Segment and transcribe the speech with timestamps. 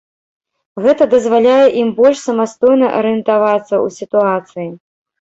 [0.85, 4.69] Гэта дазваляе ім больш самастойна арыентавацца ў сітуацыі.